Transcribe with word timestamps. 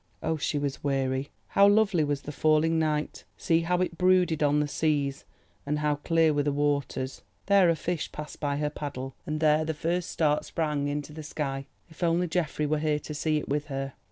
Oh, 0.23 0.35
she 0.35 0.57
was 0.57 0.83
weary! 0.83 1.29
How 1.49 1.67
lovely 1.67 2.03
was 2.03 2.23
the 2.23 2.31
falling 2.31 2.79
night, 2.79 3.23
see 3.37 3.59
how 3.61 3.81
it 3.81 3.99
brooded 3.99 4.41
on 4.41 4.59
the 4.59 4.67
seas! 4.67 5.25
and 5.63 5.77
how 5.77 5.97
clear 5.97 6.33
were 6.33 6.41
the 6.41 6.51
waters—there 6.51 7.69
a 7.69 7.75
fish 7.75 8.11
passed 8.11 8.39
by 8.39 8.57
her 8.57 8.71
paddle—and 8.71 9.39
there 9.39 9.63
the 9.63 9.75
first 9.75 10.09
start 10.09 10.43
sprang 10.43 10.87
into 10.87 11.13
the 11.13 11.21
sky! 11.21 11.67
If 11.87 12.01
only 12.01 12.27
Geoffrey 12.27 12.65
were 12.65 12.79
here 12.79 12.97
to 12.97 13.13
see 13.13 13.37
it 13.37 13.47
with 13.47 13.65
her. 13.65 13.93